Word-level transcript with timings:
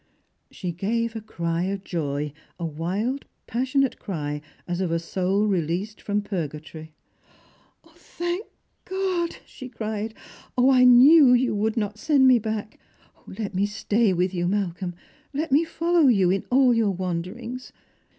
She 0.49 0.71
gave 0.71 1.15
a 1.15 1.21
cry 1.21 1.65
of 1.65 1.83
joy, 1.83 2.33
a 2.57 2.65
wild 2.65 3.25
passionate 3.45 3.99
cry, 3.99 4.41
as 4.67 4.81
of 4.81 4.91
a 4.91 4.97
soul 4.97 5.45
released 5.45 6.01
from 6.01 6.23
purgatory. 6.23 6.95
"Thank 7.85 8.47
God!" 8.85 9.35
she 9.45 9.69
cried." 9.69 10.15
0, 10.59 10.69
1 10.69 10.97
knew 10.97 11.31
that 11.33 11.37
you 11.39 11.53
would 11.53 11.77
not 11.77 11.99
send 11.99 12.27
me 12.27 12.39
back! 12.39 12.79
Let 13.27 13.53
me 13.53 13.67
stay 13.67 14.11
with 14.11 14.33
you, 14.33 14.47
Malcolm; 14.47 14.95
let 15.33 15.51
me 15.51 15.63
follow 15.63 16.07
you 16.07 16.31
in 16.31 16.45
all 16.49 16.73
your 16.73 16.89
wanderings. 16.89 17.71